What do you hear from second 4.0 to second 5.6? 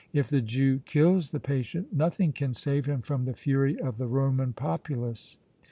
Roman populace!"